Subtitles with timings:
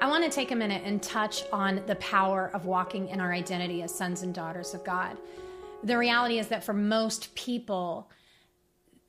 [0.00, 3.32] I want to take a minute and touch on the power of walking in our
[3.32, 5.16] identity as sons and daughters of God.
[5.82, 8.08] The reality is that for most people,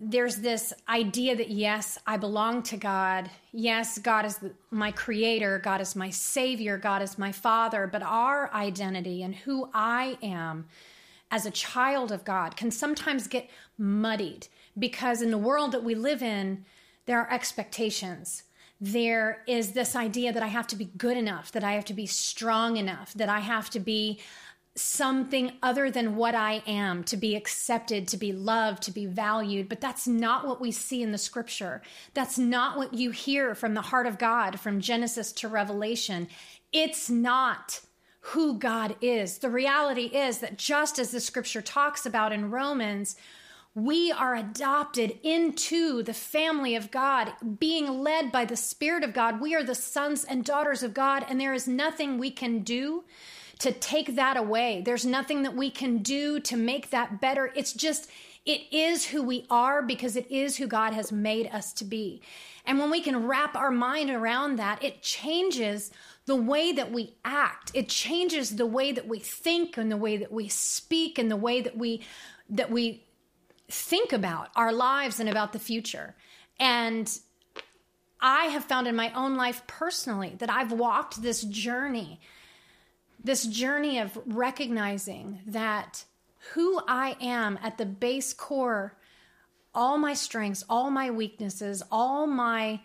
[0.00, 3.30] there's this idea that yes, I belong to God.
[3.52, 4.40] Yes, God is
[4.70, 5.58] my creator.
[5.58, 6.78] God is my savior.
[6.78, 7.86] God is my father.
[7.86, 10.68] But our identity and who I am
[11.30, 14.48] as a child of God can sometimes get muddied
[14.78, 16.64] because in the world that we live in,
[17.04, 18.44] there are expectations.
[18.80, 21.94] There is this idea that I have to be good enough, that I have to
[21.94, 24.20] be strong enough, that I have to be
[24.76, 29.68] something other than what I am, to be accepted, to be loved, to be valued.
[29.68, 31.82] But that's not what we see in the scripture.
[32.14, 36.28] That's not what you hear from the heart of God from Genesis to Revelation.
[36.72, 37.80] It's not
[38.20, 39.38] who God is.
[39.38, 43.16] The reality is that just as the scripture talks about in Romans,
[43.84, 49.40] we are adopted into the family of God, being led by the Spirit of God.
[49.40, 53.04] We are the sons and daughters of God, and there is nothing we can do
[53.60, 54.82] to take that away.
[54.84, 57.52] There's nothing that we can do to make that better.
[57.54, 58.10] It's just,
[58.44, 62.22] it is who we are because it is who God has made us to be.
[62.64, 65.90] And when we can wrap our mind around that, it changes
[66.26, 67.70] the way that we act.
[67.74, 71.36] It changes the way that we think and the way that we speak and the
[71.36, 72.02] way that we
[72.50, 73.04] that we
[73.70, 76.14] think about our lives and about the future.
[76.58, 77.10] And
[78.20, 82.20] I have found in my own life personally that I've walked this journey
[83.22, 86.04] this journey of recognizing that
[86.52, 88.96] who I am at the base core,
[89.74, 92.80] all my strengths, all my weaknesses, all my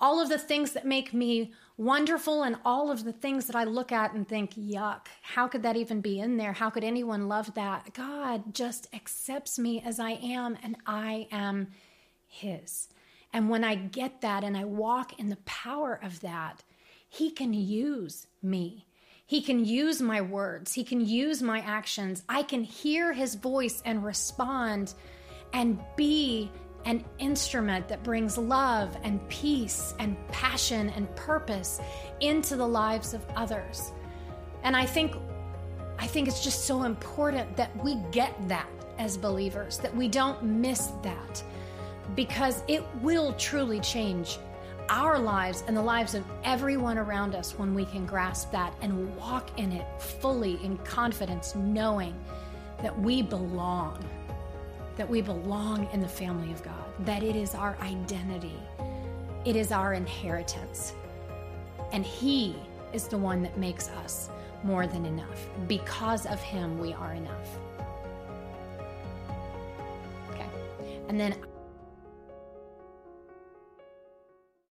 [0.00, 3.64] all of the things that make me wonderful and all of the things that I
[3.64, 6.52] look at and think, yuck, how could that even be in there?
[6.52, 7.94] How could anyone love that?
[7.94, 11.68] God just accepts me as I am and I am
[12.26, 12.88] His.
[13.32, 16.62] And when I get that and I walk in the power of that,
[17.08, 18.86] He can use me.
[19.24, 22.22] He can use my words, He can use my actions.
[22.28, 24.92] I can hear His voice and respond
[25.52, 26.50] and be
[26.84, 31.80] an instrument that brings love and peace and passion and purpose
[32.20, 33.92] into the lives of others.
[34.62, 35.14] And I think
[35.98, 40.42] I think it's just so important that we get that as believers, that we don't
[40.42, 41.42] miss that
[42.16, 44.38] because it will truly change
[44.88, 49.14] our lives and the lives of everyone around us when we can grasp that and
[49.16, 52.18] walk in it fully in confidence, knowing
[52.82, 54.02] that we belong,
[54.96, 58.58] that we belong in the family of God, that it is our identity,
[59.44, 60.92] it is our inheritance.
[61.92, 62.56] And He
[62.92, 64.30] is the one that makes us
[64.62, 65.46] more than enough.
[65.66, 67.48] Because of Him, we are enough.
[70.30, 70.48] Okay.
[71.08, 71.34] And then